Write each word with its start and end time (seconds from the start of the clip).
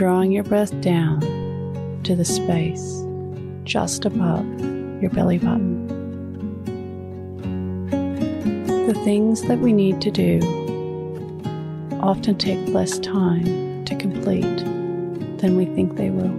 Drawing 0.00 0.32
your 0.32 0.44
breath 0.44 0.80
down 0.80 1.20
to 2.04 2.16
the 2.16 2.24
space 2.24 3.04
just 3.64 4.06
above 4.06 4.46
your 5.02 5.10
belly 5.10 5.36
button. 5.36 5.86
The 8.86 8.94
things 9.04 9.42
that 9.42 9.58
we 9.58 9.74
need 9.74 10.00
to 10.00 10.10
do 10.10 10.40
often 12.00 12.38
take 12.38 12.66
less 12.68 12.98
time 13.00 13.84
to 13.84 13.94
complete 13.94 14.40
than 15.36 15.58
we 15.58 15.66
think 15.66 15.96
they 15.96 16.08
will. 16.08 16.32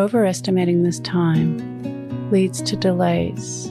Overestimating 0.00 0.84
this 0.84 1.00
time 1.00 2.30
leads 2.30 2.62
to 2.62 2.76
delays 2.76 3.66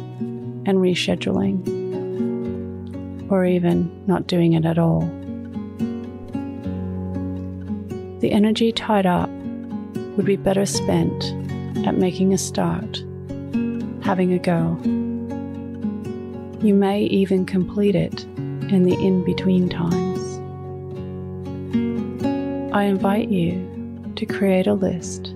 and 0.66 0.80
rescheduling, 0.80 1.62
or 3.31 3.45
even 3.45 3.90
not 4.06 4.28
doing 4.28 4.52
it 4.52 4.66
at 4.66 4.78
all. 4.78 5.23
The 8.23 8.32
energy 8.32 8.72
tied 8.72 9.05
up 9.05 9.30
would 10.16 10.25
be 10.25 10.38
better 10.38 10.66
spent 10.66 11.25
at 11.86 11.98
making 11.98 12.34
a 12.34 12.38
start, 12.38 13.03
having 14.02 14.31
a 14.31 14.39
go. 14.39 14.80
You 16.66 16.73
may 16.73 17.02
even 17.02 17.45
complete 17.45 17.95
it 17.95 18.23
in 18.72 18.83
the 18.83 18.94
in 18.94 19.25
between 19.25 19.67
times. 19.67 20.22
I 22.73 22.83
invite 22.83 23.28
you 23.28 24.14
to 24.16 24.26
create 24.26 24.67
a 24.67 24.73
list, 24.73 25.33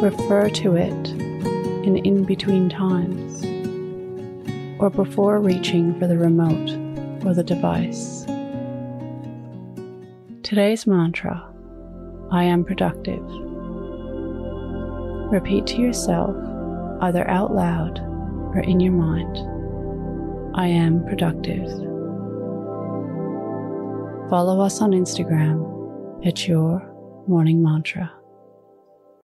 refer 0.00 0.50
to 0.50 0.76
it 0.76 1.08
in 1.82 1.96
in 2.04 2.22
between 2.22 2.68
times, 2.68 3.44
or 4.80 4.90
before 4.90 5.40
reaching 5.40 5.98
for 5.98 6.06
the 6.06 6.18
remote 6.18 6.70
or 7.26 7.34
the 7.34 7.42
device. 7.42 8.24
Today's 10.44 10.86
mantra 10.86 11.47
I 12.30 12.44
am 12.44 12.64
productive. 12.64 13.22
Repeat 15.30 15.66
to 15.68 15.80
yourself, 15.80 16.36
either 17.00 17.28
out 17.28 17.54
loud 17.54 18.00
or 18.54 18.60
in 18.60 18.80
your 18.80 18.92
mind, 18.92 19.36
I 20.54 20.66
am 20.66 21.04
productive. 21.06 21.66
Follow 24.30 24.60
us 24.60 24.82
on 24.82 24.90
Instagram 24.90 26.26
at 26.26 26.46
Your 26.46 26.82
Morning 27.26 27.62
Mantra. 27.62 28.17